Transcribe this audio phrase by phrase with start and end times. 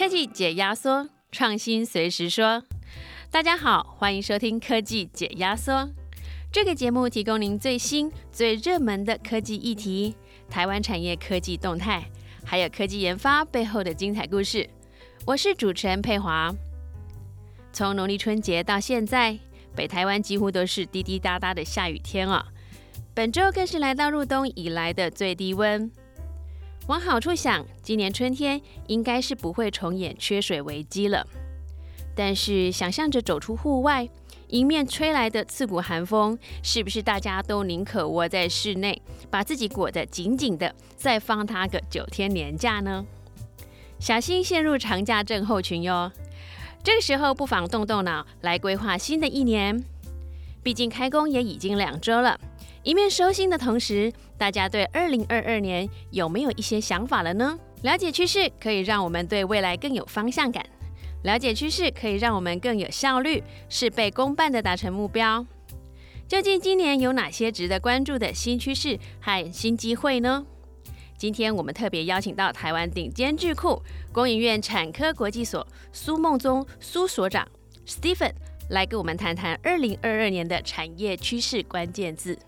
[0.00, 2.62] 科技解压缩，创新随时说。
[3.30, 5.90] 大家好，欢迎收听科技解压缩。
[6.50, 10.16] 这个节目提供您最新、最热门的科技议题、
[10.48, 12.02] 台湾产业科技动态，
[12.46, 14.66] 还有科技研发背后的精彩故事。
[15.26, 16.50] 我是主持人佩华。
[17.70, 19.38] 从农历春节到现在，
[19.76, 22.42] 北台湾几乎都是滴滴答答的下雨天啊。
[23.12, 25.92] 本周更是来到入冬以来的最低温。
[26.90, 31.24] 往好处想，今年春天应该是不会重演缺水危机了。
[32.16, 34.08] 但是想象着走出户外，
[34.48, 43.06] 迎面吹来的刺骨寒风，是不是大家都宁可窝在室内，把自己裹得紧紧的，再放他个九天年假呢？
[44.00, 46.10] 小心陷入长假症候群哟。
[46.82, 49.84] 这个时候不妨动动脑，来规划新的一年。
[50.64, 52.40] 毕竟开工也已经两周了。
[52.82, 57.58] 一面收心的同时，大家对二零二二年有没有一些想法了呢？
[57.82, 60.64] 了解趋势可以让我们对未来更有方向感，
[61.24, 65.44] 了解趋势可以让我们更有效率，事倍功半的达成目标。
[66.26, 70.46] 究竟今年有哪些值得关注的新趋势和新机会呢？
[71.18, 77.46] 今天我们特别邀请到台湾顶尖智库工研院产科国际所苏梦宗苏所长
[77.86, 78.32] Stephen
[78.70, 82.38] 来跟我们谈谈二零二二年的产业趋势关键字。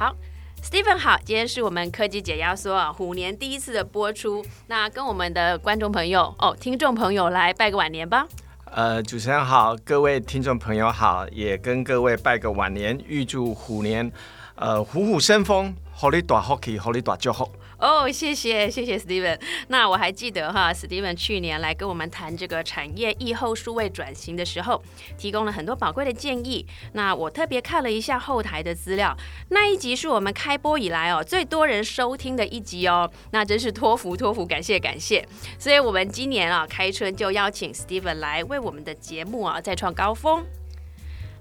[0.00, 0.16] 好
[0.64, 8.26] ，Stephen 好，今天是我们科技解压缩啊虎年第一次的播出，那跟我们的观众朋友哦，听众朋友来拜个晚年吧。
[8.64, 14.10] 呃，主持人好，各位听众朋友好，也跟各位拜个晚年，预祝虎年
[14.54, 17.50] 呃虎虎生风，好利大好气，好利大就好。
[17.80, 19.40] 哦，谢谢谢谢 Steven。
[19.68, 24.82] 那我还记得哈，Steven 去年来跟我们谈这个产业疫后数位转型的时候，
[25.16, 26.66] 提供了很多宝贵的建议。
[26.92, 29.16] 那我特别看了一下后台的资料，
[29.48, 33.10] 那一集是我们开播以来哦最多人收听的一集哦。
[33.30, 35.26] 那真是托福托福，感谢感谢。
[35.58, 40.44] 所以我们今年啊开春就邀请 Steven 来为我们的节目啊再创高峰。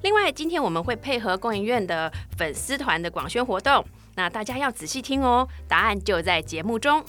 [0.03, 3.84] 另外，今天我们会配合供应院的粉丝团的广宣活动。
[4.19, 7.02] 那大家要仔细听哦，答案就在节目中。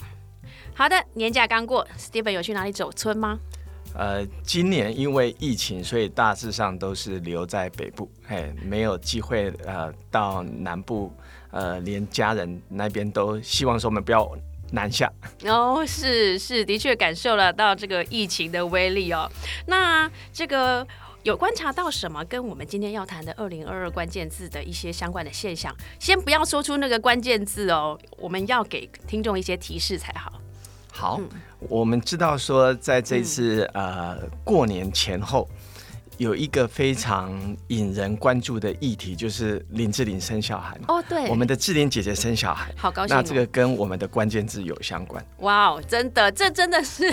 [0.73, 3.37] 好的，年假刚过，Steven 有去哪里走村吗？
[3.93, 11.13] 呃，今年因为疫情，所以大致上都是留在北部，哎，没有机会呃到南部，
[11.51, 14.31] 呃，连家人那边都希望说我们不要
[14.71, 15.11] 南下。
[15.43, 19.29] 哦，是是，的确感受了到这个疫情的威力哦。
[19.65, 20.87] 那这个。
[21.23, 25.75] 有观察到什么跟我们今天要谈的二零二二关键字的一些相关的现象？
[25.99, 30.33] 先不要说出那个关键字哦，我们要给听众一些提示才好。
[30.91, 31.21] 好，
[31.59, 35.47] 我们知道说，在这次呃过年前后。
[36.17, 40.79] 有一个非常引人关注的议题，就是林志玲生小孩。
[40.87, 43.15] 哦，对，我们的志玲姐姐生小孩，好高兴。
[43.15, 45.25] 那这个跟我们的关键字有相关。
[45.39, 47.11] 哇哦，真的，这真的是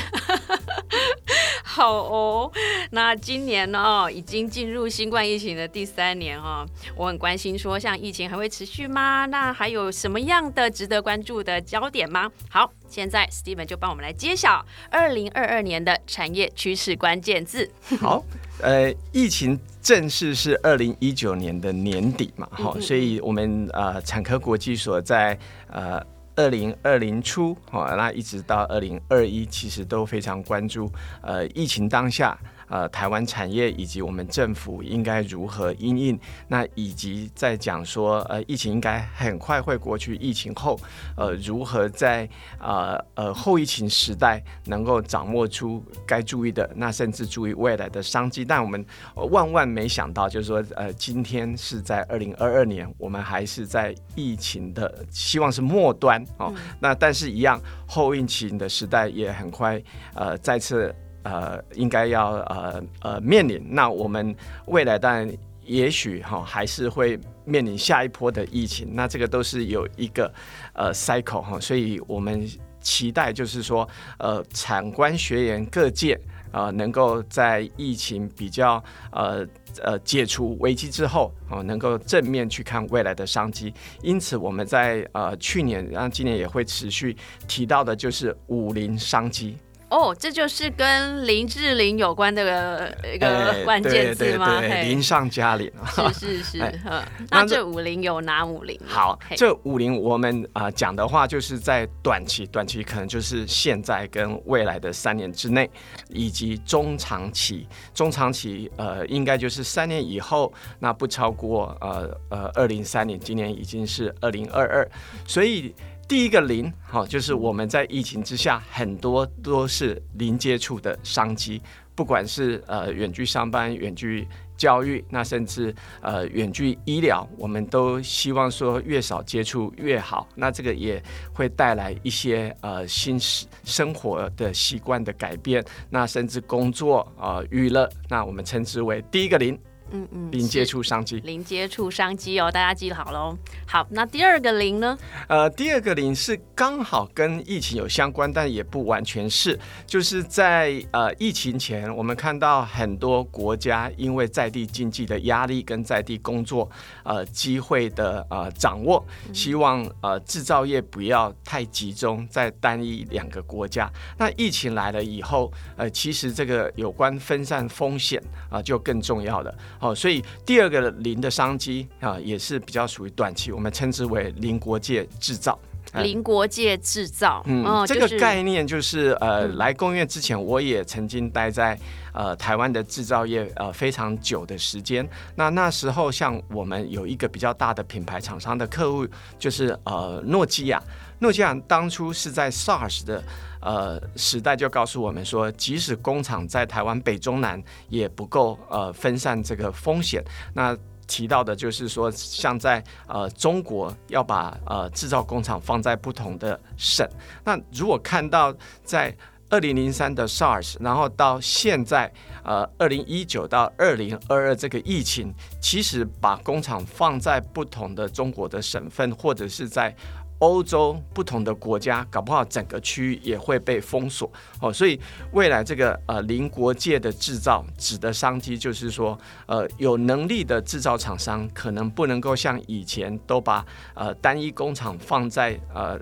[1.70, 2.50] 好哦。
[2.92, 6.66] 那今年呢，已经进入新冠疫情的第三年哦。
[6.96, 9.26] 我很关心，说像疫情还会持续吗？
[9.26, 12.30] 那还有什么样的值得关注的焦点吗？
[12.48, 17.70] 好，现在 Steven 就帮我们来揭晓二零二二年的产业趋势关键字。
[18.00, 18.24] 好。
[18.60, 25.38] 呃，疫情正式是二零一九年的年底嘛，哈，所以我们呃产科国际所在
[25.70, 26.04] 呃
[26.38, 30.88] 二零二零初，哈，那一直到二零二一，其实都非常关注
[31.20, 32.38] 呃疫情当下。
[32.68, 36.18] 呃，台湾产业以及我们政府应该如何应应？
[36.48, 40.78] 那以及在讲说，呃，疫情应该很快会过去，疫情后，
[41.16, 48.44] 呃，如何在呃呃后疫情时代能够掌握出该注意的，那甚至注意未来的商机？
[48.44, 56.54] 但我们万万没想到，就是说，呃，今天是在二零二二年，我们还是在疫情的希望是末端哦。
[56.80, 59.82] 那但是，一样后疫情的时代也很快，
[60.14, 60.94] 呃，再次。
[61.22, 64.34] 呃，应该要呃呃面临，那我们
[64.66, 65.30] 未来当然
[65.64, 70.32] 也许哈还是会面临下一波的疫情，那这个都是有一个
[70.72, 72.48] 呃 cycle 哈，所以我们
[72.80, 73.86] 期待就是说
[74.18, 76.18] 呃产官学研各界
[76.52, 78.82] 啊能够在疫情比较
[79.12, 79.46] 呃
[79.82, 87.14] 呃解除危机之后啊能够正面去看未来的商机，因此我们在呃去年然后今年也会持续
[87.46, 89.56] 提到的就是武林商机。
[89.90, 94.60] 哦，这就是跟林志玲有关的一个关键字吗？
[94.60, 95.70] 林上加林，
[96.12, 96.80] 是是是。
[97.30, 98.78] 那这五零有哪五零？
[98.86, 105.68] 好，这五零我们啊讲的话，就是在短期，短期可能就是现在跟未来的三年之内，
[106.10, 114.90] 以及中长期，中长期呃应该就是三年以后，那不超过呃呃二零三年，今年已经是二零二二，
[115.26, 115.74] 所以。
[116.08, 121.60] 第一个零，好，就是我们在疫情之下，很多都是零接触的商机，
[121.94, 124.26] 不管是呃远距上班、远距
[124.56, 130.26] 教育，那甚至呃远距医疗，我们都希望说越少接触越好。
[130.34, 131.00] 那这个也
[131.34, 133.20] 会带来一些呃新
[133.62, 139.58] 生活的习惯的改变，那甚至工作啊娱乐，那我们称之为第一个零。
[139.92, 143.36] 嗯嗯，零接触商机，零接触商机哦，大家记好喽。
[143.66, 144.98] 好，那第二个零呢？
[145.28, 149.58] 呃，第二个零是刚好跟疫情有相关，但也不完全是。
[149.86, 156.68] 就是在呃疫情前，我们看到很多国家因为在地经济的压力跟在地工作
[157.02, 163.90] 呃机会的呃掌握，希望呃制造业不要太集中在单一两个国家。
[164.16, 169.54] 那疫情来了以后，呃，其实这个有关分散风险啊就更重要了。
[169.80, 175.58] 哦，所以第二个零的商机啊，也是比较属于短期，我们称之为零国界制造。
[175.94, 181.78] 零国界制造，嗯，这个概念就是呃，来工业之前，我也曾经待在
[182.12, 185.08] 呃台湾的制造业呃非常久的时间。
[185.34, 189.06] 那那时候，像我们有一个比较大的品牌厂商的客户，
[189.38, 190.82] 就是呃诺基亚。
[191.20, 193.24] 诺基亚当初是在 SARS 的
[193.60, 200.22] 呃时代就告诉我们说，即使工厂在台湾北中南也不够呃分散这个风险。
[200.54, 200.76] 那
[201.08, 207.04] 提到的就是说，像在呃中国要把呃制造工厂放在不同的省。
[207.44, 209.12] 那如果看到在
[209.50, 212.12] 二零零三的 SARS，然后到现在
[212.44, 219.96] 呃二零一九到二零二二这个疫情，其实把工厂放在不同的中国的省份，或者是在
[220.38, 224.30] 欧洲不同的国家，搞不好整个区域也会被封锁
[224.60, 224.72] 哦。
[224.72, 225.00] 所以
[225.32, 233.64] 未来这个呃邻国界的制造指的商机，就是说呃有能力的制造厂商可能不能够像以前都把
[233.94, 235.98] 呃单一工厂放在呃。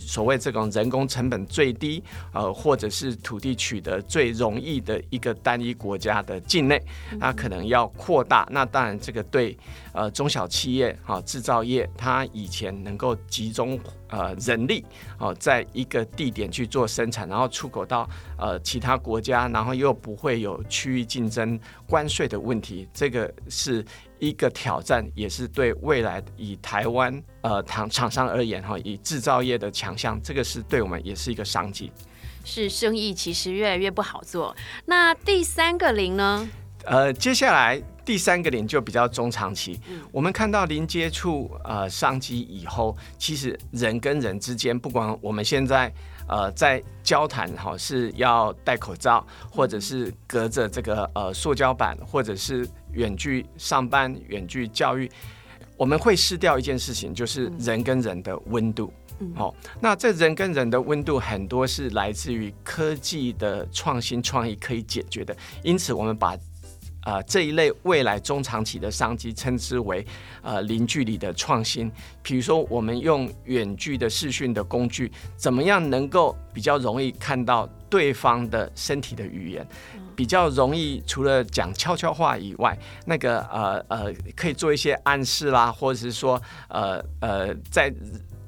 [0.00, 2.02] 所谓这种人工成本最低，
[2.32, 6.80] 呃，或者是土地取得最容易的一个单一国家的境内，
[7.18, 8.48] 那可能要扩大。
[8.50, 9.58] 那当然，这个对
[9.98, 13.78] 呃中小企业哈制造业，它以前能够集中
[14.08, 14.84] 呃人力
[15.18, 18.08] 哦，在一个地点去做生产，然后出口到
[18.38, 23.84] 呃其他国家，然后又不会有区域竞争关税的问题，这个是。
[24.20, 31.92] 一个挑战，也是对未来以台湾呃厂厂商而言哈，以制造业的强项，这个是对我们也是一个商机。
[32.44, 34.56] 是生意其实越来越不好做。
[34.86, 36.48] 那第三个零呢？
[36.88, 39.78] 呃，接下来第三个零就比较中长期。
[40.10, 45.92] 我们看到零接触呃商机以后，其实人跟人之间，不管我们现在。
[46.30, 55.10] 呃，在交谈哈是要戴口罩，或者是隔着这个呃塑胶板，或者是远距上班、远距教育，
[55.74, 58.92] 我们会失掉一件事情，就是人跟人的温度。
[59.34, 66.36] 好，那这人跟人的温度很多是来自于科技的创新创意可以解决的，因此我们把。
[67.02, 70.04] 啊，这一类未来中长期的商机，称之为
[70.42, 71.90] 呃零距离的创新。
[72.22, 79.66] 比如说，我们用远距的视讯的工具，怎么样能够比较容易看到对方的身体的语言，
[80.14, 87.90] 比较容易除了讲悄悄话以外，那个呃呃可以做一些暗示啦，或者是说呃呃在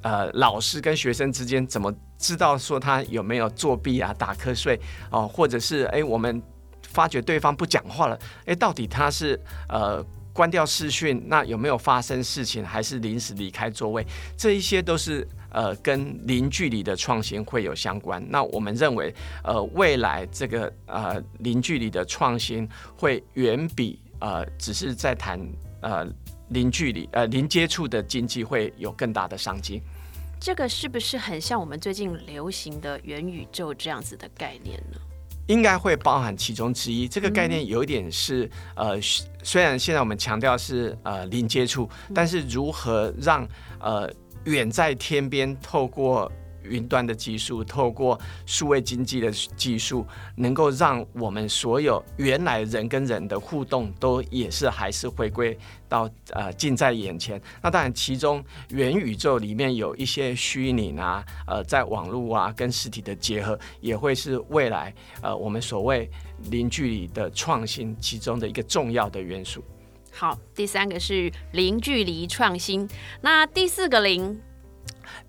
[0.02, 4.78] 呃老师跟学生之间怎么知道说他有没有作弊啊、打瞌睡
[5.10, 6.42] 哦，或者是哎我们。
[6.90, 14.04] 发觉对方不讲话了，诶，到底他是呃关掉视讯，那有没有发生事情，还是临时离开座位？
[14.36, 18.24] 这一些都是呃跟零距离的创新会有相关。
[18.28, 25.40] 那我们认为，呃，未来这个呃零距离的创新会远比呃只是在谈
[25.82, 26.06] 呃
[26.50, 29.80] 零距离呃零接触的经济会有更大的商机。
[30.40, 34.98] 这个是不是很像我们最近流行的元宇宙这样子的概念呢？
[35.50, 37.08] 应该会包含其中之一。
[37.08, 39.00] 这个概念有一点是，呃，
[39.42, 43.46] 虽然现在我们强调是呃零接触，但是如何让
[43.80, 44.08] 呃
[44.44, 46.30] 远在天边透过。
[46.62, 57.40] 云端的技术，透过数位经济的技术，能够让我们所有原来人跟人的互动，都也是还是回归到呃近在眼前。
[57.62, 66.10] 那当然，其中元宇宙里面有一些虚拟啊，呃，在网络啊跟实体的结合，也会是未来呃我们所谓
[66.50, 69.64] 零距离的创新其中的一个重要的元素。
[70.12, 72.88] 好，第三个是零距离创新，
[73.20, 74.40] 那第四个零。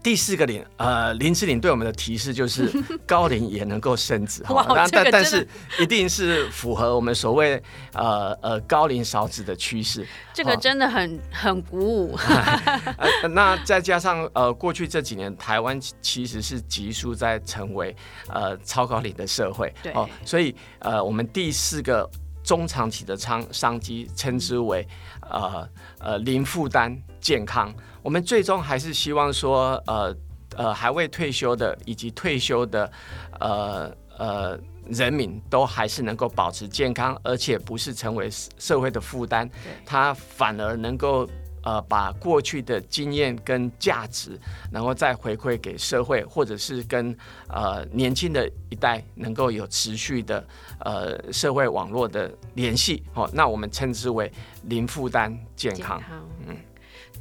[0.03, 2.71] 第四个林，呃，林志玲对我们的提示就是
[3.05, 5.47] 高龄也能够生子 哇但但但是
[5.79, 7.61] 一定是符合我们所谓
[7.93, 10.07] 呃呃高龄少子的趋势。
[10.33, 12.17] 这个真的很很鼓舞。
[13.21, 17.95] 呃，那再加上呃，过去这几年台湾其其实是急速在成为
[18.27, 22.09] 呃超高龄的社会，哦所以呃，我们第四个
[22.43, 24.88] 中长期的商商机称之为
[25.29, 25.67] 呃
[26.00, 27.74] 呃零负担健康。
[28.01, 30.16] 我们最终还是希望说，呃
[30.58, 32.92] 呃，还未退休的以及退休的
[33.40, 34.60] 呃呃
[34.90, 39.50] 人民都还是能够保持健康，而且不是成为社会的负担，
[39.86, 41.30] 他反而能够。
[41.63, 44.36] 呃，把过去的经验跟价值，
[44.72, 47.16] 然后再回馈给社会，或者是跟
[47.50, 50.44] 呃年轻的一代能够有持续的
[50.80, 54.32] 呃社会网络的联系，哦，那我们称之为
[54.63, 56.01] 零负担健康。
[56.48, 56.58] 嗯，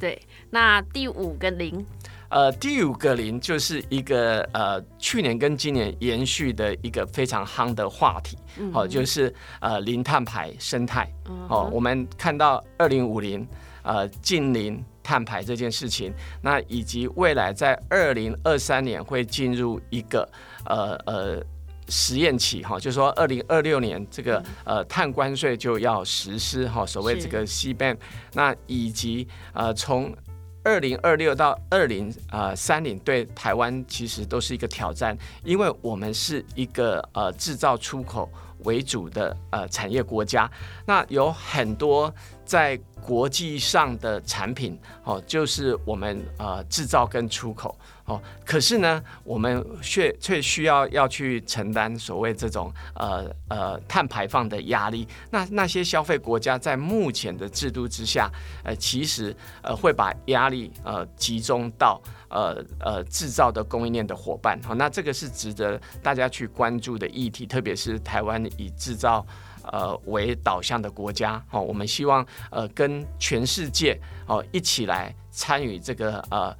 [0.01, 0.21] 对。
[0.49, 1.85] 那第五个零，
[2.29, 8.37] 呃，第五个零就是一个呃去年跟今年延续的一个非常夯的话题，
[8.73, 11.07] 哦，就是呃零碳排生态。
[11.47, 13.47] 哦，我们看到二零五零。
[13.83, 20.21] 呃，近零碳排这件事情，那以及未来在二零二三年会进入一个
[20.65, 21.43] 呃呃
[21.91, 27.97] 实验期哈，就是说二零二六年这个呃碳关税就要实施哈，所谓这个 C ban，
[28.33, 30.15] 那以及呃从
[30.63, 40.49] 二零二六到二零呃三零对台湾其实都是一个挑战，因为我们是一个呃制造出口为主的呃产业国家，
[40.85, 42.13] 那有很多
[42.45, 47.75] 在国际上的产品哦，就是我们呃制造跟出口
[48.11, 55.07] 哦，可是呢，我们却却需要要去承担所谓这种呃呃碳排放的压力。
[55.29, 58.29] 那那些消费国家在目前的制度之下，
[58.65, 64.59] 呃，其实呃会把压力呃集中到呃呃制造的供应链的伙伴。
[64.61, 69.25] 好，那这个是值得大家去关注的议题，特别是台湾以制造。
[69.71, 76.51] 呃，为导向的国家，哦，我们希望呃跟全世界哦一起来参与这个呃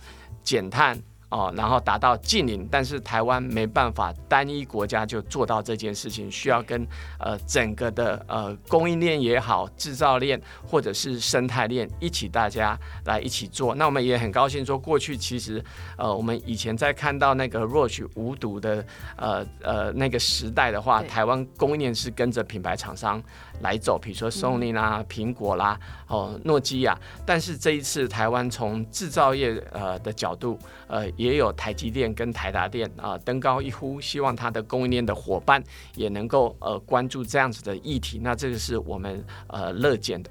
[0.44, 0.96] 减碳。
[1.32, 6.86] 哦，然后达到近邻，但是台湾没办法单一国家就做到这件事情，需要跟
[7.20, 13.74] 呃整个的呃供应链也好，制造链或者是生态链一起大家来一起做。
[13.74, 15.64] 那我们也很高兴说，过去其实
[15.98, 18.86] 呃我们以前在看到那个 Roche 无毒的
[19.16, 23.24] 呃呃那个时代的话，台湾供应链是跟着品牌厂商。
[23.62, 26.98] 来走，比如说 Sony 啦、苹果啦、哦诺基亚，
[27.28, 30.58] 但是这一次台湾从制造业呃的角度，
[30.88, 35.64] 呃也有台积电跟台达电啊登高一呼，希望它的供应链的伙伴
[35.96, 40.30] 也能够呃关注这样子的议题，那这个是我们呃乐见的。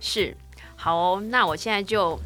[0.00, 0.36] 是，
[0.76, 2.18] 好哦，那我现在就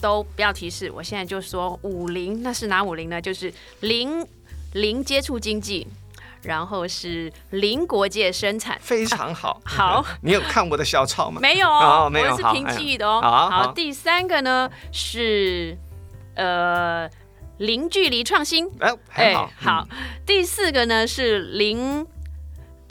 [0.00, 3.20] 都不要提示，我现在就说五零，那是哪五零呢？
[3.20, 4.26] 就是零
[4.74, 5.86] 零接触经济。
[6.42, 9.60] 然后是零国界生产，非常好。
[9.66, 11.38] 好，你有看我的小抄吗？
[11.38, 13.20] 没有哦，没有，我是凭记忆的哦。
[13.20, 15.76] 好，第三个呢是
[16.36, 17.06] 呃
[17.60, 19.50] 零距离创新，哎，很好。
[19.56, 19.88] 好，
[20.24, 22.06] 第四个呢是零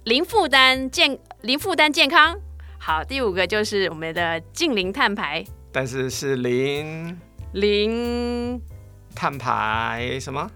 [0.03, 2.39] 零负担健零负担健康。
[2.77, 7.19] 好，第五个就是我们的近零碳排，但是是零
[7.53, 8.61] 零
[9.15, 10.47] 碳排什么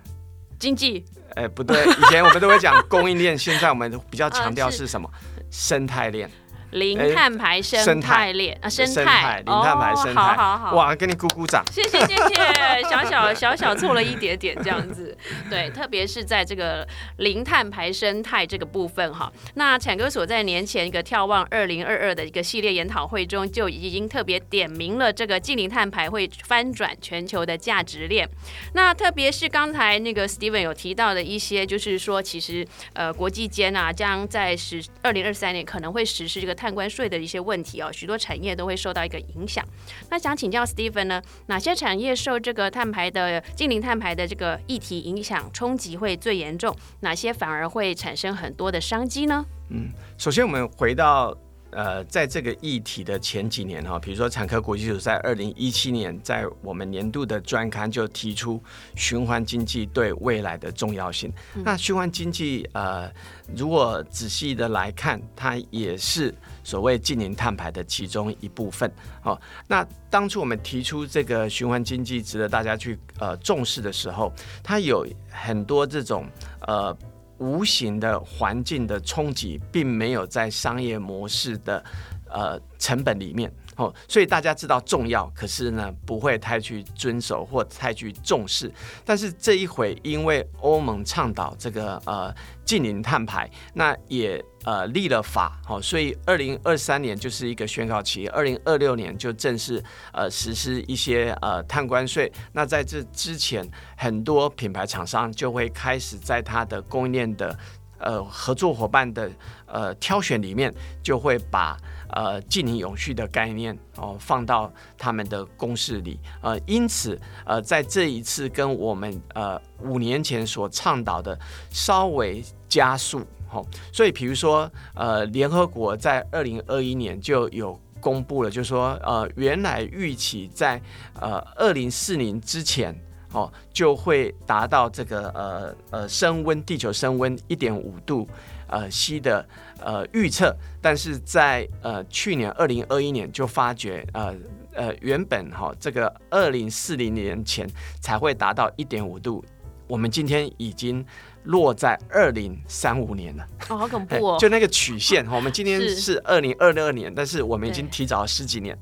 [0.59, 1.03] 经济。
[1.33, 5.09] 哎，不对，以前我们都会讲供应链， 现在我们比较强调是什么？
[5.49, 6.29] 生态链。
[6.73, 15.15] 零碳排生态链啊，生态零碳排生态，好好好，哇，给你鼓鼓掌，谢谢谢谢， 小小小小错了一点点这样子，
[15.51, 16.87] 对，特别是在这个
[17.17, 28.27] 零碳排生态这个部分哈，那产哥所在年前一个眺望二零二二的一个系列研讨会中，就已经特别点明了这个近零碳排会翻转全球的价值链，
[28.73, 36.62] 那特别是刚才那个 Steven 有提到的一些，就是说其实呃国际间啊，将在实二零二三年可能会实施这个。
[36.63, 39.61] 碳关税的一些问题哦，许多产业都会受到一个影响。
[40.09, 46.73] 那想请教 Stephen 呢，哪些产业受这个碳排的近零碳排的这个议题影响冲击会最严重？
[47.01, 49.45] 哪些反而会产生很多的商机呢？
[49.71, 51.37] 嗯，首先我们回到。
[51.75, 58.61] 呃，在这个议题的前几年哈，比如说产科国际组在二零一七年在我们年度的专刊就提出
[58.95, 61.31] 循环经济对未来的重要性。
[61.55, 63.11] 那循环经济呃，
[63.55, 68.91] 如果仔细的来看，它也是所谓近零碳排的其中一部分。
[69.23, 76.25] 哦，那当初我们提出这个循环经济值得大家去呃重视的时候，它有很多这种
[76.67, 76.95] 呃。
[77.43, 81.83] 无形的环境的冲击，并没有在商业模式的
[82.29, 83.51] 呃成本里面。
[83.75, 88.71] 哦，所以大家知道重要，可是呢不会太去遵守或太去重视。
[89.03, 102.31] 但是这一回，因为欧盟倡导这个呃近零碳排，那也呃立了法，好，所以二零二三年就是一个宣告期，二零二六年就正式呃实施一些呃碳关税。
[102.51, 107.57] 那在这之前，很多品牌厂商就会开始在它的供应链的
[107.97, 109.31] 呃合作伙伴的
[109.65, 111.77] 呃挑选里面，就会把。
[112.13, 121.37] 呃，近零永续的概念哦，放到他们的公式里，呃，因此，呃，在这一次跟我们呃五年前所倡导的
[121.71, 130.81] 稍微加速，哦，所以比如说，呃，联合国在二零二一年就有公布了，就说，呃，原来预期在
[131.19, 132.95] 呃二零四零之前，
[133.31, 138.27] 哦，就会达到这个呃呃升温，地球升温一点五度。
[138.67, 139.47] 呃，西的
[139.83, 144.33] 呃预测，但是在呃去年二零二一年就发觉，呃
[144.73, 147.69] 呃原本哈这个二零四零年前
[148.01, 149.43] 才会达到一点五度，
[149.87, 151.05] 我们今天已经
[151.43, 153.45] 落在二零三五年了。
[153.69, 154.37] 哦，好恐怖哦！
[154.39, 158.77] 就那个曲线哈，我们今天是二零二二年，但是我们已经提早了十几年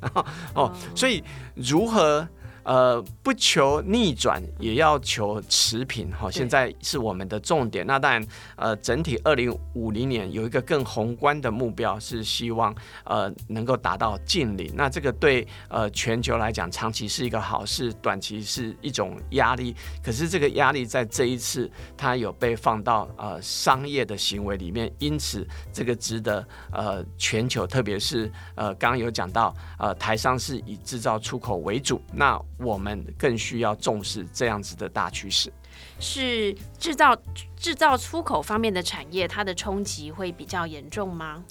[0.53, 1.23] 哦，所以
[1.55, 2.27] 如何？
[2.63, 6.29] 呃，不求逆转，也要求持平哈。
[6.29, 7.85] 现在是我们的重点。
[7.85, 14.71] 那当然，呃，整体二零五零年有一个更宏观的目标，是希望呃能够达到近零。
[14.75, 19.75] 那这个对呃全球来讲，长期是一个好事，短期是一种压力。
[20.03, 35.51] 可是这个压力在这一次，它有被放到呃商业的行为里面，因此这个值得呃全球，特别是呃刚刚有讲到呃台商是以制造出口为主，那我们更需要重视这样子的大趋势，
[35.99, 37.15] 是制造
[37.55, 41.43] 制造出口方面的产业，它的冲击会比较严重吗？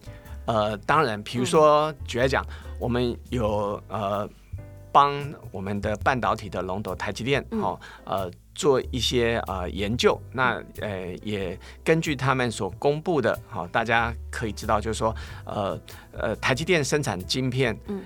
[0.47, 2.45] 呃，当然，比如说举例讲，
[2.79, 4.29] 我们有呃
[4.91, 5.13] 帮
[5.53, 15.15] 我们的半导体的龙头台积电，好呃做一些呃研究，那呃也根据他们所公布的，好大家可以知道，就是说
[15.45, 15.81] 呃
[16.13, 18.03] 呃台积电生产晶片，嗯，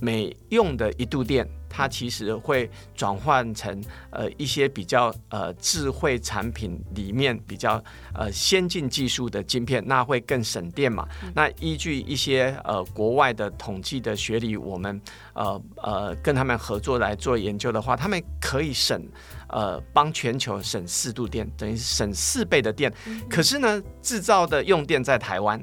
[0.00, 1.48] 每用的一度电。
[1.76, 7.82] 它其实会转换成呃一些比较呃智慧产品里面比较
[8.14, 11.06] 呃先进技术的晶片，那会更省电嘛。
[11.34, 14.98] 那依据一些呃国外的统计的学理，我们
[15.34, 19.06] 呃呃跟他们合作来做研究的话，他们可以省
[19.50, 22.90] 呃帮全球省四度电，等于省四倍的电。
[23.28, 25.62] 可是呢，制造的用电在台湾，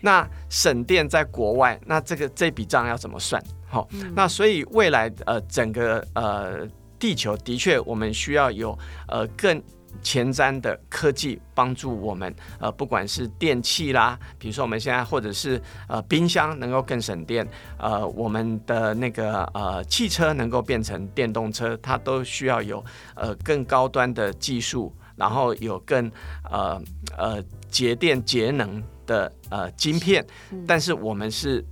[0.00, 3.42] 那省电在国外，那这个这笔账要怎么算？
[3.70, 6.66] 好，那所以未来呃，整个呃
[6.98, 9.62] 地球的确，我们需要有呃更
[10.02, 17.46] 前瞻的科技帮助我们呃，不管是电器啦，比如说我们现在或者是呃冰箱能够更省电，
[17.78, 22.84] 呃我们的那个呃汽车能够变成电动车，它都需要有
[23.14, 26.10] 呃更高端的技术，然后有更
[26.50, 26.80] 呃
[27.16, 30.24] 呃节电节能的呃晶片，
[30.66, 31.64] 但是我们是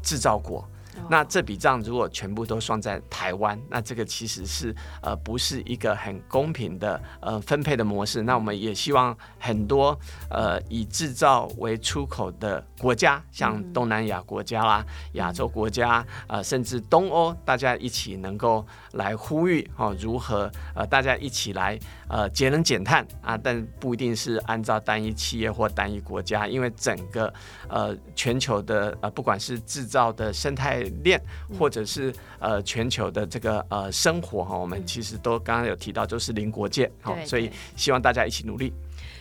[0.00, 0.64] 制造国。
[1.08, 8.22] 那这笔账如果全部都算在台湾，那这个其实是呃不是一个很公平的呃分配的模式。
[8.22, 9.98] 那我们也希望很多
[10.30, 21.78] 呃以制造为出口的国家，像东南亚国家啦、亚洲国家呃甚至东欧，大家一起能够来呼吁哦，如何呃大家一起来
[22.14, 23.36] 呃节能减碳啊？
[23.36, 27.34] 但不一定是按照单一企业或单一国家，因为整个
[27.68, 30.82] 呃全球的呃不管是制造的生态。
[31.02, 31.20] 链
[31.58, 38.72] 或者是呃全球的这个呃生活哈，我们其实都刚刚有提到，就是零国界好，所以希望大家一起努力。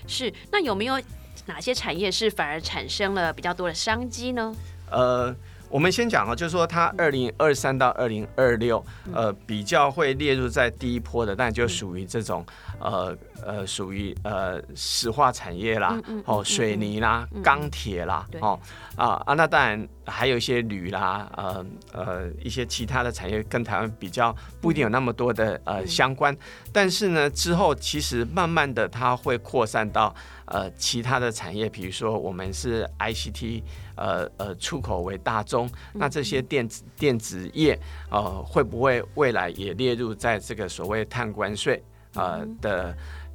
[0.06, 1.02] 是，那有没有
[1.46, 4.56] 哪些产业是反而产生了比较多的商机呢？
[4.92, 5.36] 呃。
[5.74, 12.46] 我们先讲啊，就是说它二零二三到二零二六，呃，比较会列入在第一波的，但就属于这种
[12.80, 18.60] 呃呃，属于呃石化产业啦，哦，水泥啦，钢铁啦，哦
[18.96, 26.36] 啊啊，那当然还有一些铝啦，呃呃，一些其他的产业跟台湾比较不一定有那么多的呃相关，
[26.72, 30.14] 但是呢，之后其实慢慢的它会扩散到
[30.46, 33.64] 呃其他的产业，比如说我们是 ICT。
[33.96, 37.80] 呃呃，出口为大宗，那这些电子电子业，
[38.10, 41.80] 呃，会不会未来也列入在这个所谓碳关税
[42.16, 42.92] 呃的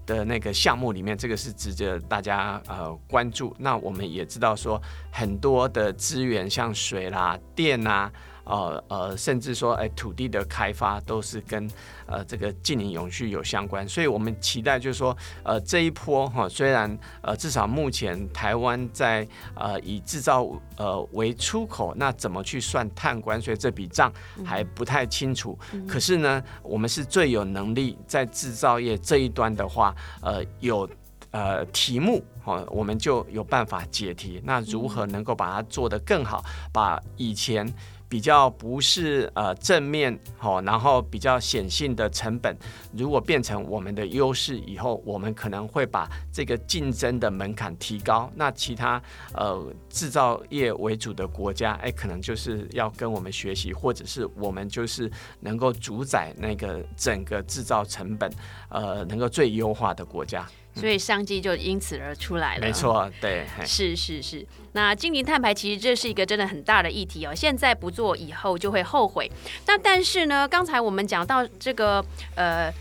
[0.08, 1.16] 的那个项目里面？
[1.16, 3.54] 这个是值得大家呃关注。
[3.58, 8.10] 那我们也知道说，很多的资源像水啦、电啊。
[8.48, 11.70] 呃呃，甚至说哎土地的开发都是跟
[12.06, 24.12] 呃这个近邻永续有相关，所以我们期待就是说呃这一波哈，虽然呃至少目前台湾在呃以制造呃为出口，那怎么去算碳关税这笔账
[24.44, 30.88] 还不太清楚，可是呢，我们是最有能力在制造业这一端的话，呃有。
[31.30, 34.40] 呃，题目哦，我们就有办法解题。
[34.42, 36.42] 那如何能够把它做得更好？
[36.72, 37.70] 把以前
[38.08, 42.56] 比较不是呃正面哦，然后比较显性的成本，
[42.92, 48.30] 如果变成我们的优势以后，我们可能会把这个竞争的门槛提高。
[48.34, 49.00] 那其他
[49.34, 58.32] 呃制造业为主的国家，哎，可能就是要跟我们学习，或者是我们就是能够主宰那个整个制造成本，
[58.70, 60.46] 呃，能够最优化的国家。
[60.78, 62.60] 所以商机就因此而出来了。
[62.60, 64.46] 没错，对，是是是。
[64.72, 69.30] 那精灵碳排其实这是一个真的很大的议题哦，现在不做以后就会后悔。
[69.66, 72.04] 那但是呢，刚才我们讲到这个
[72.36, 72.72] 呃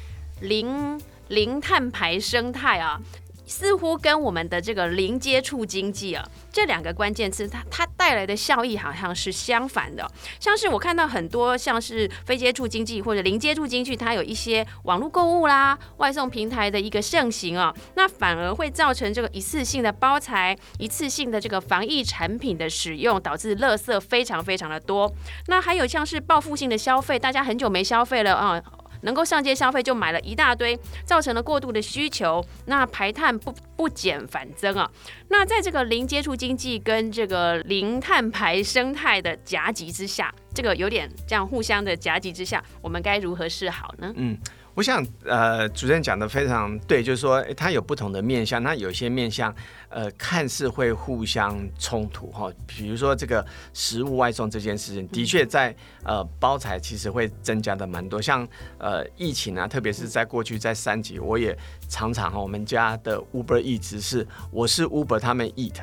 [0.42, 3.02] 零零碳排生态啊。
[3.48, 10.08] 似乎跟我们的这个零接触经济啊，这两个关键词，它它带来的效益好像是相反的。
[10.40, 25.12] 像是我看到很多像是非接触经济或者零接触经济，它有一些网络购物啦、外送平台的一个盛行啊，那反而会造成这个一次性的包材、一次性的这个防疫产品的使用，导致垃圾非常非常的多。
[25.48, 28.62] 那还有像是报复性的消费，大家很久没消费了啊。
[29.08, 34.92] 能够上街消费就买了一大堆，造成了过度的需求，那排碳不不减反增啊。
[35.30, 44.12] 那在这个零接触经济跟这个零碳排生态的夹击之下，这个有点这样互相的夹击之下，我们该如何是好呢？
[44.18, 44.38] 嗯。
[44.78, 49.52] 我想，呃，主任讲的非常对，就是说，它有不同的面向，那有些面向，
[49.90, 52.48] 呃，看似会互相冲突哈。
[52.68, 58.22] 比如说，这个食物外送这件事情，的确在呃包材其实会增加的蛮多。
[58.22, 61.58] 像呃疫情啊，特别是在过去在三级，我也
[61.90, 65.74] 常常哈，我们家的 Uber 一直是我是 Uber，他们 eat，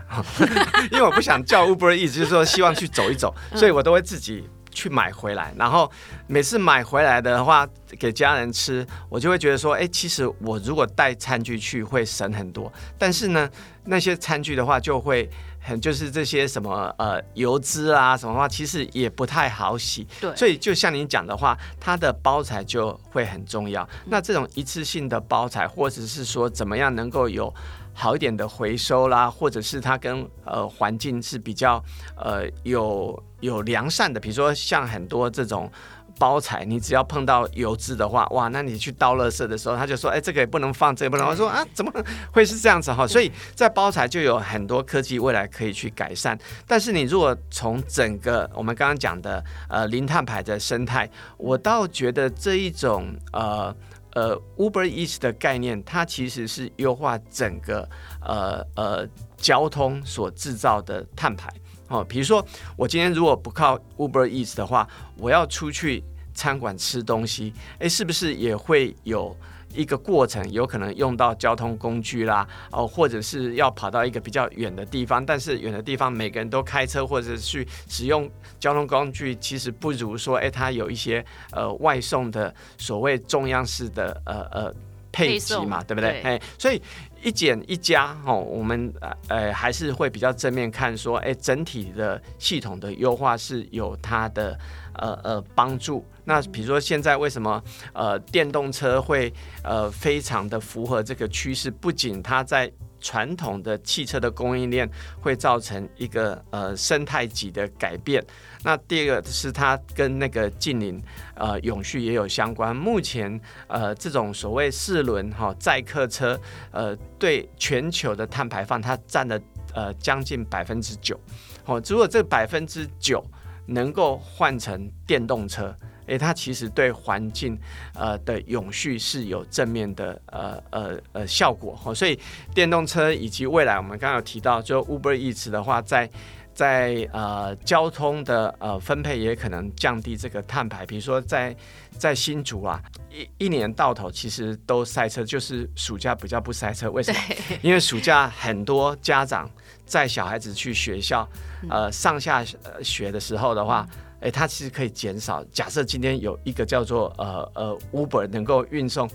[0.92, 4.48] 因为我不想叫 Uber eat，就是说希望去走一走，所以我都会自己。
[4.74, 5.90] 去买回来，然后
[6.26, 7.66] 每次买回来的话
[7.98, 13.48] 给家人吃，我就会觉得说，哎，其实我如果带餐具去会省很多，但是呢，
[13.84, 20.06] 那些餐具的话就会很就是这些什么呃油脂啊什么话，其实也不太好洗。
[20.20, 23.88] 对，所以就像你讲的话，它的包材就会很重要。
[24.06, 27.54] 那这种一次性的包材，或者是说怎么样能够有。
[27.94, 31.82] 好一点的回收啦，或者是它跟呃环境是比较
[32.16, 35.70] 呃有有良善的，比如说像很多这种
[36.18, 41.26] 包材，你只要碰到油脂的话，哇，那你去倒垃圾的时候，他就说，哎，这个也不能放，这个不能。
[41.26, 41.92] 我说啊，怎么
[42.32, 43.06] 会是这样子哈？
[43.06, 46.38] 所以在包材就有很多科技未来可以去改善。
[46.66, 53.74] 但是你如果从整个我们刚刚讲的呃零碳排的生态，我倒觉得这一种呃。
[54.14, 57.88] 呃，Uber Eats 的概念，它其实是优化整个
[58.20, 61.52] 呃呃交通所制造的碳排
[61.88, 62.04] 哦。
[62.04, 62.44] 比如说，
[62.76, 69.36] 我今天如果不靠 Uber Eats 的话，我要出去餐馆吃东西，诶，是不是也会有？
[69.74, 84.74] 一个过程有可能用到交通工具啦，哦，或者是要跑到一个比较远的地方，但是远的地方每个人都开车或者去使用交通工具，其实不如说，哎，它有一些呃外送的所谓中央式的呃呃
[85.12, 86.20] 配置嘛，对不对？
[86.22, 86.80] 哎，所以
[87.22, 88.92] 一减一加哦，我们
[89.28, 94.58] 呃还是会比较正面看说，哎，整体的系统的优化是有它的。
[94.96, 99.32] 呃呃，帮助那比如说现在为什么呃电动车会
[99.62, 101.70] 呃非常的符合这个趋势？
[101.70, 104.88] 不仅它在传统的汽车的供应链
[105.20, 108.24] 会造成一个呃生态级的改变，
[108.62, 111.02] 那第二个是它跟那个近邻
[111.34, 112.74] 呃永续也有相关。
[112.74, 119.38] 目前呃这种所谓四轮哈载客车呃对全球的碳排放它占了
[119.74, 121.20] 呃将近百分之九，
[121.66, 123.22] 哦，如果这百分之九。
[123.66, 125.74] 能够换成电动车，
[126.06, 127.58] 诶，它其实对环境
[127.94, 132.18] 呃的永续是有正面的呃呃呃效果哈，所以
[132.54, 136.08] 电动车以及未来我们刚刚有提到，就 Uber Eats 的话，在
[136.52, 141.56] 在呃交通的呃分配也可能降低这个碳排，比如说在
[141.98, 147.20] 在新竹啊，一一年到头其实都塞车，就是暑假比较不塞车，为什么？
[147.62, 149.50] 因为暑假很多家长。
[149.86, 151.28] 载小孩子去学校，
[151.68, 152.42] 呃，上下
[152.82, 153.86] 学的时候的话，
[154.24, 155.44] 哎，它其实可以减少。
[155.52, 159.08] 假设今天有一个叫做呃呃 Uber 能够运送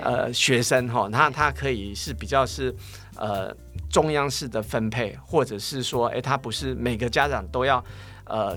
[0.00, 2.72] 呃学生哈，那它可以是比较是
[3.16, 3.52] 呃
[3.90, 7.84] 中央式的分配，或者是说，哎，它不是每个家长都要
[8.26, 8.56] 呃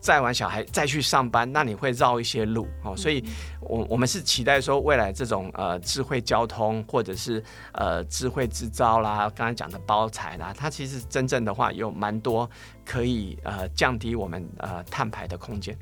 [0.00, 2.96] 载完小孩再去上班，那你会绕一些路哦。
[2.96, 3.22] 所以，
[3.60, 12.48] 我我们是期待说，未来这种呃智慧交通或者是呃智慧制造啦，刚才讲的包材啦，它其实真正的话有蛮多
[12.84, 15.76] 可以呃降低我们呃碳排的空间。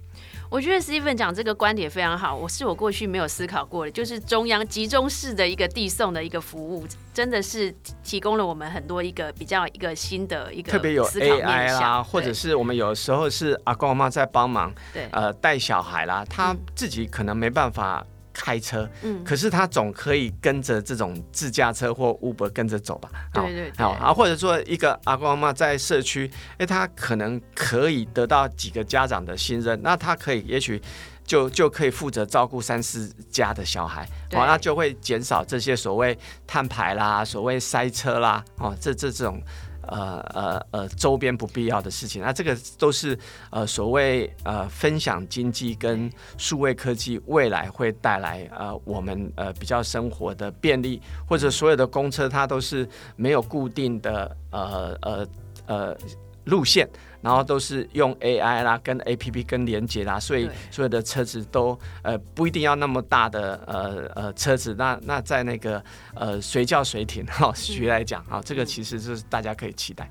[0.51, 18.05] 我觉得 Steven 讲这个观点非常好，我是我过去没有思考过的，就是中央集中式的一个递送的一个服务，真的是提供了我们很多一个比较一个新的一个特别有 AI 啦，或者是我们有时候是阿公阿妈在帮忙，对，呃，带小孩啦，他自己可能没办法。
[18.39, 23.11] 开车，嗯，可是他总可以跟着这种自驾车或 Uber 跟着走吧？
[23.33, 30.81] 对对，好啊，或者说一个阿公阿妈在社区，哎，他可能可以得到几个家长的信任，那他可以也许
[31.25, 39.43] 就就可以负责照顾三四家的小孩，哦，那就会减少这些所谓碳排啦，所谓塞车啦，哦，这这这种。
[39.89, 43.19] 呃呃呃，周边不必要的事情，那这个都是
[43.51, 55.29] 呃所谓呃分享经济跟数位科技未来会带来呃我们呃比较生活的便利，或者所有的公车它都是没有固定的呃呃
[55.67, 55.97] 呃
[56.45, 56.89] 路线。
[57.29, 70.11] 然后都是用 AI 啦，跟 APP 跟连接啦，所以所有的车子都呃不一定要那么大的呃呃车子，那那在那个呃随叫随停哈， 徐来讲啊，这个其实是大家可以期待。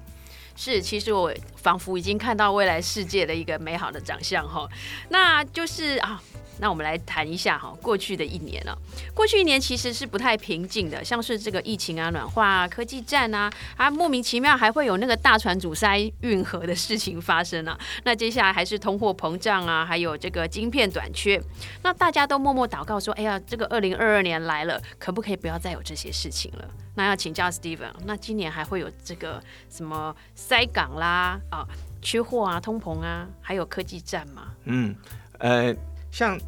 [0.55, 4.69] 是，其实我仿佛已经看到未来世界的一个美好的长相哈，
[5.09, 6.21] 那就是啊。
[6.59, 8.75] 那我们来谈一下哈，过去的一年了。
[9.13, 17.77] 过去一年其实是不太平静的，像是这个疫情啊、暖化啊、科技战啊，啊莫名其妙还会有那个大船阻塞运河的事情发生啊。
[18.03, 21.41] 那接下来还是通货膨胀啊，还有这个晶片短缺。
[21.83, 31.67] 那大家都默默祷告说：“哎呀，这个二零二二年来了，可不可以不要再有这些事情了？”那要请教 Steven，那今年还会有这个什么塞港啦、啊
[32.01, 34.53] 缺货啊、通膨啊，还有科技战吗？
[34.65, 34.95] 嗯，
[35.39, 35.75] 呃。
[36.09, 36.39] 像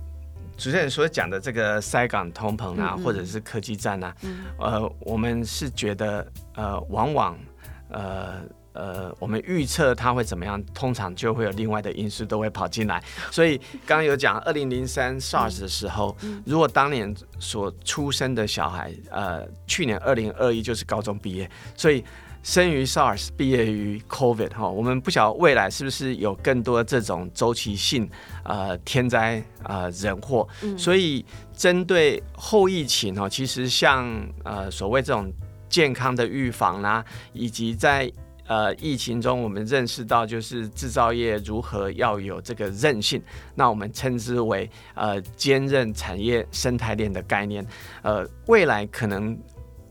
[0.60, 4.14] 主持人所讲的这个塞港通膨啊，或者是科技战啊，
[4.60, 7.40] 呃，我们是觉得呃，往往
[7.90, 8.42] 呃
[8.74, 13.02] 呃，我们预测它会怎么样，通常就会有另外的因素都会跑进来。
[13.32, 22.04] 所以刚刚有讲二零零三 SARS 的时候，如果当年所出生的小孩，呃，去年二零二一就是高中毕业，所以。
[22.42, 28.10] 生于 SARS，毕业于 COVID 哈，我们不晓得未来是不是有更多这种周期性
[28.44, 30.48] 呃天灾呃人祸，
[30.78, 34.08] 所以针对后疫情哈，其实像
[34.44, 35.32] 呃所谓这种
[35.68, 38.12] 健康的预防啦，以及在
[38.48, 43.22] 呃疫情中我们认识到就是制造业如何要有这个韧性，
[43.54, 47.64] 那我们称之为呃坚韧产业生态链的概念，
[48.02, 49.38] 呃未来可能。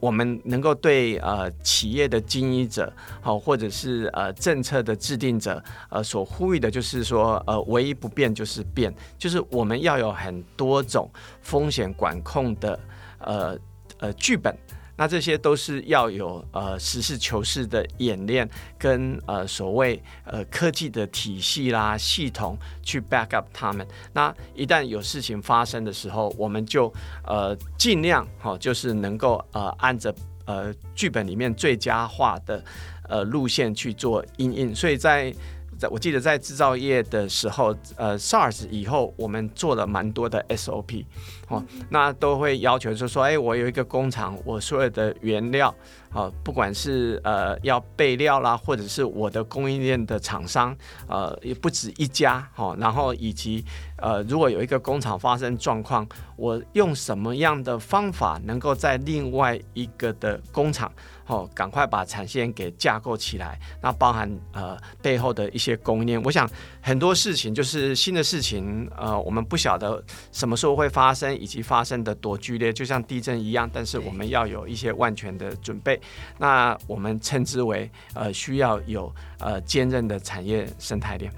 [0.01, 11.11] 我们能够对呃企业的经营者，好或者是呃政策的制定者，呃所呼吁的就是说，呃唯一不变就是变，就是我们要有很多种
[11.43, 12.79] 风险管控的
[13.19, 13.59] 呃
[13.99, 14.57] 呃剧本。
[14.99, 23.87] 那这些都是要有呃实事求是的演练，跟呃所谓呃科技的体系啦系统去 back up 他们。
[24.13, 26.93] 那一旦有事情发生的时候，我们就
[27.25, 30.13] 呃尽量哈，就是能够呃按着
[30.47, 32.65] 呃剧本里面最佳化的
[33.09, 34.75] 呃路线去做应应。
[34.75, 35.33] 所以在
[35.79, 41.05] 在我记得在制造业的时候，呃，SARS 以后，我们做了蛮多的 SOP，
[41.49, 45.75] 哦，那都会要求就说，哎，我有一个工厂，我所有的原料。
[46.11, 50.75] 啊，不管是呃要备料啦，或者是我的供应链的厂商，
[51.07, 53.63] 呃也不止一家，哈，然后以及
[53.99, 60.91] 呃如果有一个工厂发生状况，我用什么样的方法能够在另外一个的工厂，
[61.29, 76.01] 哦赶快把产线给架构起来，那包含呃背后的一些供应链，我想很多事情就是新的事情，呃我们不晓得什么时候会发生，以及发生的多剧烈，就像地震一样，但是我们要有一些万全的准备。
[76.39, 81.33] 那我们称之为呃，需要有呃坚韧的产业生态链，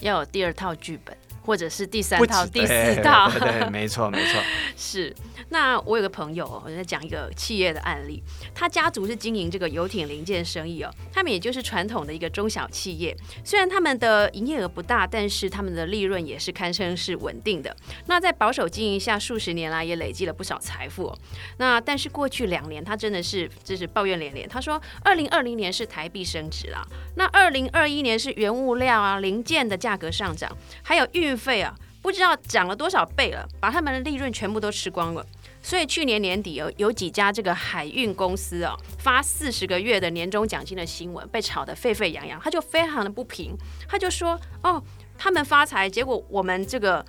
[0.00, 1.16] 要有第二套剧本。
[1.42, 4.40] 或者是第三套、第四套，对，没错，没错。
[4.76, 5.14] 是，
[5.48, 8.22] 那我有个朋友，我在讲一个企业的案例，
[8.54, 17.76] 他家族是经营这个游艇零件生意哦，他们也就是传统的一个中小企业，虽然他们的营业额不大，但是他们的利润也是堪称是稳定的。
[18.06, 21.12] 那在保守经营下，数十年来也累积了不少财富。
[21.58, 24.48] 那但是过去两年，他真的是就是抱怨连连。
[24.48, 31.31] 他说，二零二零年是台币升值啦，那二零二一年是原物料啊零件的价格上涨，还有运。
[31.32, 35.24] 运费啊，不知道涨了多少倍了，把他们的利润全部都吃光了。
[35.62, 43.56] 所以去年年底有有几家这个海运公司啊，发四十个月的年终奖金的新闻被炒得沸沸扬扬，他就非常的不平，
[43.88, 44.82] 他就说：“哦，
[45.16, 47.02] 他们发财，结果我们这个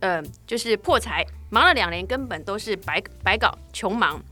[0.00, 4.22] 呃就是破财，忙了两年根本都是白白搞，穷忙。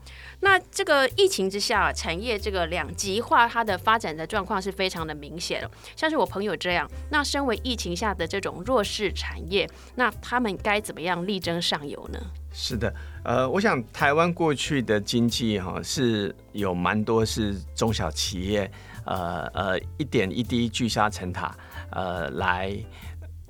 [0.43, 5.71] 那这个疫情之下，产业这个两极化，它的发展的状况是非常的明显的。
[5.95, 12.19] 像是我朋友这样，那身为疫情下的这种弱势产业，那他们该怎么样力争上游呢？
[12.51, 18.69] 是的，呃，我想台湾过去的经济哈是有蛮多是中小企业，
[19.05, 21.55] 呃呃，一点一滴聚沙成塔，
[21.91, 22.77] 呃来。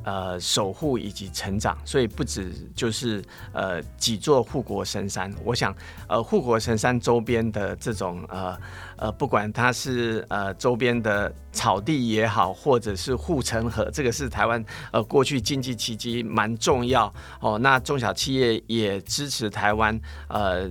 [0.03, 5.33] 呃，守护以及成长，所以不止就是呃几座护国神山。
[5.43, 5.73] 我想，
[6.07, 8.57] 呃，护国神山周边的这种呃
[8.97, 17.57] 呃，不管它是呃周边的草地也好，或者是护城河，这个是台湾呃过去经济奇迹蛮重要哦。
[17.57, 20.69] 那中小企业也支持台湾呃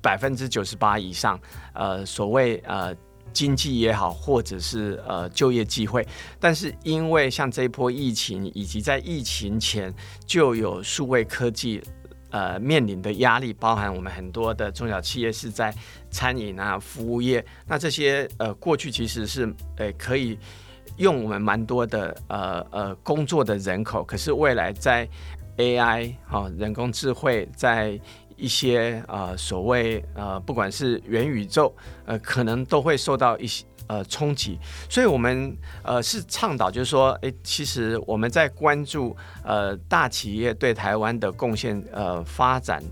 [0.00, 1.38] 百分之九十八以上
[1.74, 2.94] 呃所谓呃。
[3.32, 6.06] 经济也好，或者是呃就业机会，
[6.38, 9.92] 但是因为像这一波疫情，以及在疫情前
[10.26, 11.82] 就有数位科技
[12.30, 15.74] 呃面临的压力，包含我们很多的中小企业是在
[16.10, 20.38] 餐饮啊、服务业，那这些呃过去其实是呃可以
[20.98, 25.08] 用我们蛮多的呃呃工作的人口，可是未来在
[25.56, 27.98] AI 哈人工智慧在
[28.36, 39.14] 一些呃所谓呃不管是元宇宙呃可能都会受到一些呃冲击，所以我们呃是倡导就是说，诶，其实我们在关注
[39.44, 42.82] 呃大企业对台湾的贡献呃发展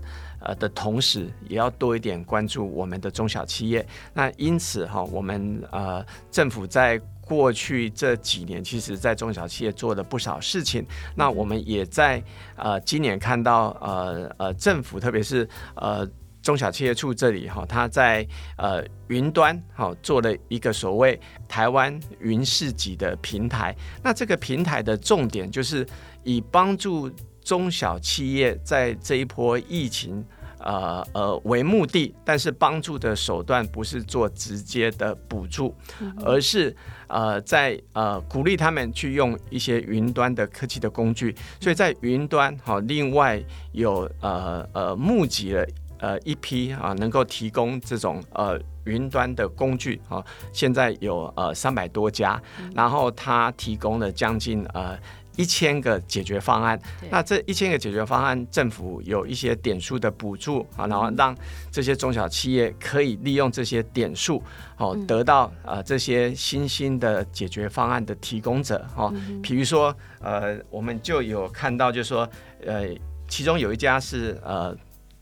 [0.41, 3.85] 呃的同时，也要多一点关注我们的中小企业。
[4.13, 7.01] 那因此哈，我们呃政府在
[7.31, 10.85] 过去这几年，其实，在中小企业做了不少事情。
[11.15, 12.21] 那我们也在
[12.57, 16.05] 呃今年看到呃呃政府，特别是呃
[16.41, 21.17] 中小企业处这里哈，它在呃云端哈做了一个所谓
[21.47, 23.73] 台湾云市级的平台。
[24.03, 25.87] 那这个平台的重点就是
[26.25, 27.09] 以帮助
[27.41, 30.21] 中小企业在这一波疫情。
[30.63, 35.75] 呃呃为目的，但是帮助的手段不是做直接的补助，
[36.23, 36.75] 而是
[37.07, 41.35] 呃在呃鼓励他们去用一些云端的科技的工具。
[41.59, 45.65] 所以在云端好，另外有呃呃募集了
[45.99, 52.41] 呃一批啊，能够提供这种呃云端的工具啊，现在有呃三百多家，
[52.73, 54.97] 然后他提供了将近呃。
[55.37, 61.35] 一千个解决方案，那这一千个解决方案，政府有一些点数的补助啊，然后让
[61.71, 64.43] 这些中小企业可以利用这些点数，
[64.77, 72.29] 哦，得到呃这些新兴的解决方案的提供者哦，比如说呃，我们就有看到，就是说
[72.65, 72.87] 呃，
[73.29, 74.75] 其中有一家是呃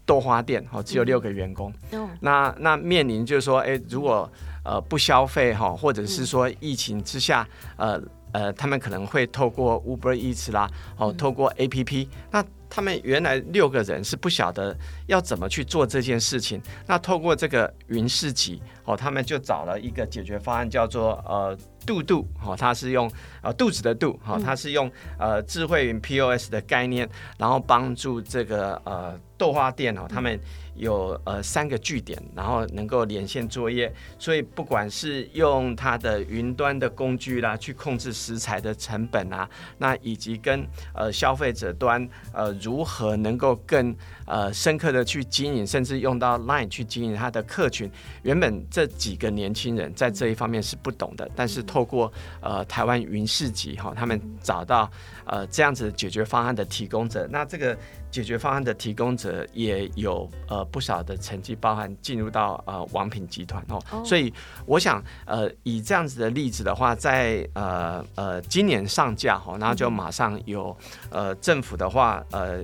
[0.06, 1.72] 豆花店，哦，只有六个员工，
[2.20, 4.30] 那那面临就是说，哎，如果
[4.64, 8.02] 呃不消费哈，或者是说疫情之下，呃。
[8.32, 21.58] 呃，他们可能会透过 Uber Eats 啦，哦，透过 APP，那他们原来六个人是不晓得要怎么去做这件事情，那透过这个云市集，哦，他们就找了一个解决方案，叫做呃。
[21.86, 23.10] 度度，好，它是用
[23.42, 30.40] 呃肚子的肚，好，它是用呃智慧云 POS 的概念，然后帮助这个呃豆花店哦，他们
[30.76, 39.50] 有呃三个据点，然后能够连线作业，所以不管是用它的云端的工具啦，去控制食材的成本啊，
[39.80, 43.96] 那以及跟呃消费者端呃如何能够更
[44.28, 47.90] 呃深刻的去经营，甚至用到 Line 去经营它的客群，
[48.22, 54.92] 原本这几个年轻人在这一方面是不懂的，但是透透过呃台湾云市集哈，他们找到
[55.30, 57.78] 呃这样子解决方案的提供者，那这个
[58.12, 64.34] 解决方案的提供者也有呃不少的成绩，包含进入到呃王品集团哦，所以
[64.66, 70.76] 我想呃以这样子的例子的话，在呃呃今年上架哈，然后就马上有
[71.10, 72.64] 呃政府的话呃。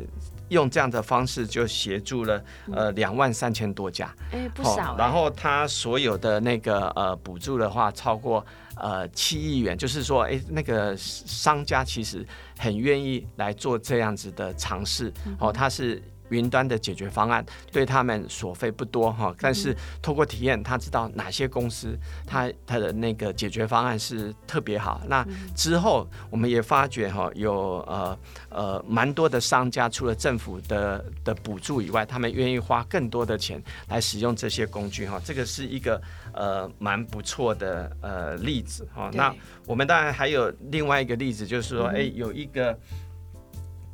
[0.50, 4.96] 用这样的方式就协助了呃两万三千多家，哎不少。
[4.98, 12.26] 然后他所有的那个呃补助的话超过呃七亿元，就是说哎那个商家其实
[12.58, 16.02] 很愿意来做这样子的尝试哦，他是。
[16.30, 25.02] 云端的解决方案对他们所费不多哈，但是透过体验，他知道哪些公司他他的那个解决方案是特别好。
[25.08, 28.18] 那之后我们也发觉哈，有呃
[28.50, 35.22] 呃蛮多的商家，除了政府的的补助以外，他们愿意花更多的钱来使用这些工具哈。
[35.24, 36.02] 这个是一个
[36.34, 39.12] 呃蛮不错的呃例子哈。
[39.14, 39.34] 那
[39.66, 42.78] 我们当然还有另外一个例子，就是说，哎，有一个。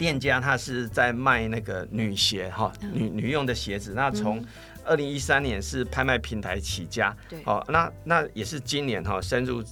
[0.02, 3.94] 店家他是在卖那个女鞋哈，女女用的鞋子。
[3.96, 4.44] 那从
[4.84, 9.64] 二零一三年是拍卖平台起家，对，哦，那那也是今年哈深入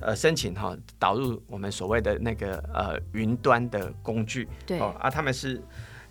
[0.00, 5.62] 呃申请哈导入我们所谓的那个呃云端的工具，对哦啊他们是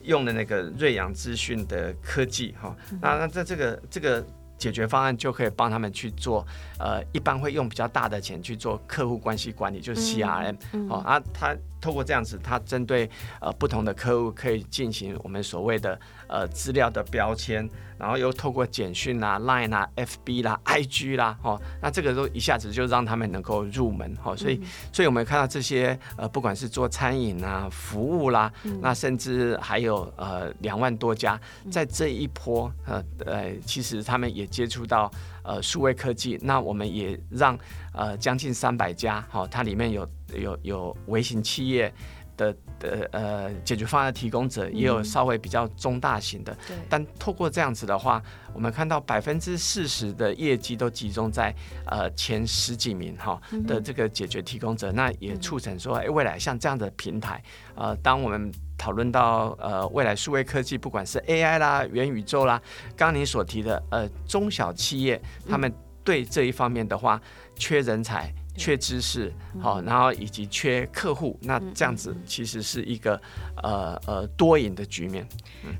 [0.03, 4.25] 用的那个瑞阳资讯的科技哈，那那在这个这个。
[4.57, 6.45] 解决方案就可以帮他们去做，
[6.79, 10.55] 呃，一般会用比较大的钱去做客户关系管理，就是 CRM，
[10.89, 17.69] 哦啊，他透过这样子，他针对呃不同的客户可以进行我们所谓的呃资料的标签。
[17.97, 28.51] 然后又透过简讯啦、Line 啦、FB 啦、IG 啦，哦，那这个都一下子就让他们能够入门，哦，所以，所以我们看到这些呃，不管是做餐饮啊、服务啦，
[28.81, 31.39] 那甚至还有呃两万多家，
[31.71, 35.11] 在这一波呃呃，其实他们也接触到
[35.43, 37.57] 呃数位科技，那我们也让
[37.93, 41.93] 呃将近三百家，哈，它里面有有有微型企业。
[42.37, 46.53] 的的呃解决方案提供者也有稍微比较中大型的，
[46.89, 48.21] 但透过这样子的话，
[48.53, 57.41] 我们看到百分之四十的业绩都集中在呃前十几名哈的这个解决提供者，那也促成说，哎，未来像这样的平台，
[57.73, 62.61] 呃，当我们讨论到呃未来数位科技，不管是 AI 啦、元宇宙啦，
[62.95, 65.73] 刚刚您所提的呃中小企业，他们
[66.03, 67.19] 对这一方面的话
[67.55, 68.33] 缺人才。
[68.57, 69.31] 缺知识，
[69.61, 73.19] 好，然后以及缺客户，那这样子其实是一个
[73.61, 75.27] 呃呃多赢的局面。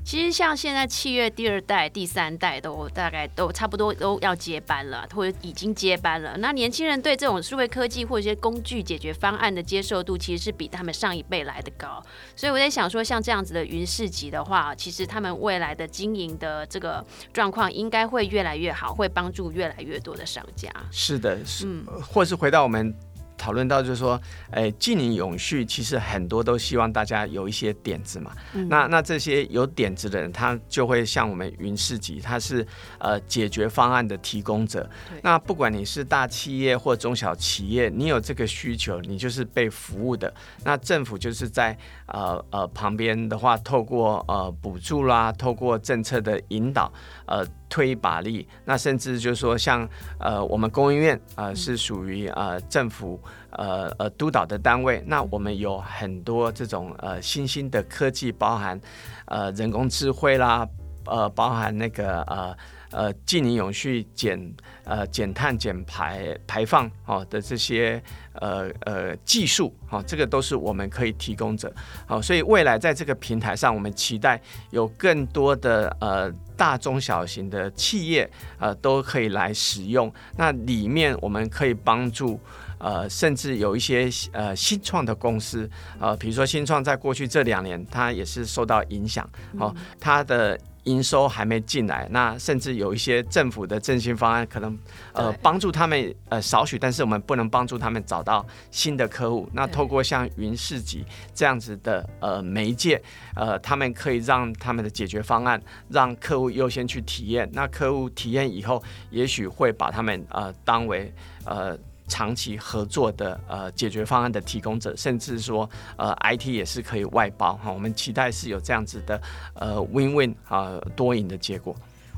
[0.04, 6.36] 其实像现在七月第二代、第三代都大概都差不多都要接班了，或者已经接班了。
[6.38, 12.02] 那年轻人对这种数位科技或者一些工具解决方案的接受度，其实是比他们上一辈来的高。
[12.34, 20.68] 所以我在想说，像这样子的云市集的话，其实他们未来的经营的这个状况应该会越来越好，会帮助越来越多的商家。
[20.90, 21.66] 是的，是，
[22.12, 22.92] 或是回到我们。
[23.38, 24.18] 讨论到就是说，
[24.50, 28.32] 哎，经营永续其实很多都希望大家有一些点子嘛。
[28.70, 32.66] 那那这些有点子的人，他就会像我们云市集，他是
[32.98, 34.88] 呃解决方案的提供者。
[35.22, 40.32] 那不管你是大企业或中小企业，你有这个需求，你就是被服务的。
[40.64, 46.90] 那政府就是在呃呃旁边的话，透过呃补助啦，透过政策的引导，
[47.26, 47.46] 呃。
[47.68, 49.88] 推一把力，那甚至就是说，像
[50.18, 58.80] 呃，我们工研院呃是属于呃政府呃呃督导的单位，那我们有很多这种呃新兴的科技，包含
[59.26, 60.66] 呃人工智慧啦，
[61.04, 62.56] 呃包含那个呃。
[62.92, 64.40] 呃，近零永续减
[64.84, 68.00] 呃减碳减排排放哦的这些
[68.40, 71.72] 呃呃技术哦，这个都是我们可以提供者
[72.06, 80.12] 好，所以未来在这个平台上，我们期待有更多的呃大中小型的企业呃都可以来使用。
[80.36, 82.38] 那里面我们可以帮助
[82.78, 85.68] 呃，甚至有一些呃新创的公司
[85.98, 89.28] 呃，比如说新创在过去这两年，它也是受到影响
[89.58, 90.58] 哦，它的。
[90.86, 94.76] 营收还没进来，那甚至有一些政府的振兴方案，可能
[95.12, 99.48] 呃帮助他们呃少许，但是我们不能帮助他们找到新的客户。
[99.52, 103.00] 那透过像云市集这样子的呃媒介，
[103.34, 107.48] 呃，他们可以让他们的解决方案让客户优先去体验。
[107.52, 111.12] 那客户体验以后，也许会把他们呃当为
[111.44, 111.78] 呃。
[112.08, 117.70] 长期合作的呃解决方案的提供者，甚至说呃 IT 也是可以外包哈。
[117.72, 119.20] 我们期待是有这样子的
[119.54, 121.74] 呃 win-win 啊多赢的结果。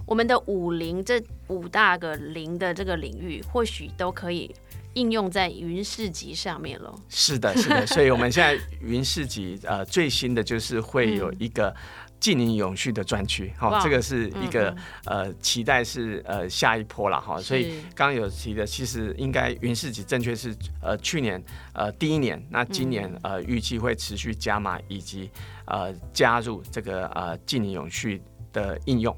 [0.06, 4.54] 我们的五零这五大个零的这个领域，或许都可以
[4.94, 6.94] 应用在云市集上面了。
[7.08, 7.86] 是的，是的。
[7.86, 11.74] 所以我们现在云市集呃最新的就是会有一个。
[12.20, 21.42] 近邻永续的专区，哈，这个是一个呃期待是呃下一波了哈，所以刚刚有提的，其实应该云市集正确是呃去年
[21.72, 25.30] 呃第一年，那今年呃预计会持续加码以及
[25.66, 28.20] 呃加入这个呃近邻永续
[28.52, 29.16] 的应用。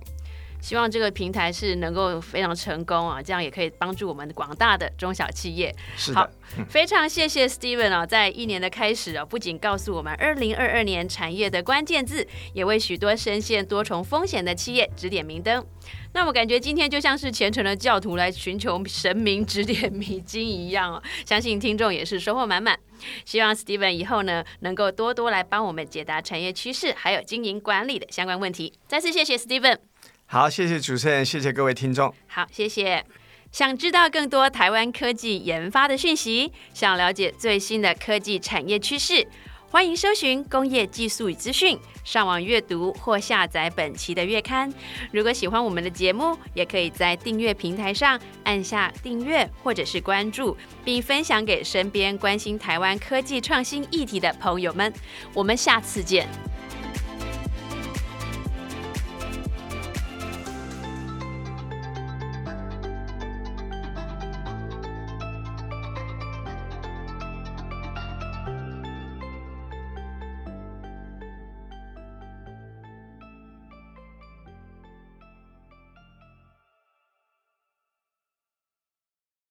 [0.61, 5.74] 希望这个平台是能够非常成功啊，这样也可以帮助我们广大的中小企业。
[5.96, 6.30] 是的，
[6.68, 15.64] 非常谢谢 Steven 啊，在一年的开始啊，不仅告诉我们二零二二年产业的关键字，也为许多深陷多重风险的企业指点明灯。
[16.12, 22.78] 那我感觉今天就像是虔诚的教徒来寻求神明指点迷津一样哦，相信听众也是收获满满。
[23.24, 28.74] 希望 Steven 以后呢，能够多多来帮我们解答产业趋势还有经营管理的相关问题。
[28.86, 29.89] 再次谢谢 Steven。
[30.32, 32.14] 好，谢谢主持人，谢谢各位听众。
[32.28, 33.04] 好，谢谢。
[33.50, 39.26] 想知道更多台湾科技研发的讯息，想了解最新的科技产业趋势，
[39.68, 44.72] 欢迎搜寻工业技术与资讯，上网阅读或下载本期的月刊。
[45.10, 54.94] 如果喜欢我们的节目，也可以在订阅平台上按下订阅或者是关注，并分享给身边关心台湾科技创新议题的朋友们。
[55.34, 56.28] 我们下次见。